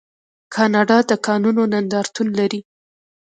کاناډا 0.53 0.97
د 1.09 1.11
کانونو 1.25 1.61
نندارتون 1.73 2.27
لري. 2.39 2.61